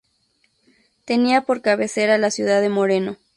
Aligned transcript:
Tenía 1.05 1.41
por 1.41 1.61
cabecera 1.61 2.15
a 2.15 2.17
la 2.17 2.31
ciudad 2.31 2.59
de 2.59 2.69
Moreno. 2.69 3.17